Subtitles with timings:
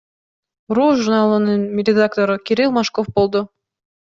[0.75, 1.61] ру журналынын
[1.99, 3.45] редактору Кирилл Мошков болду.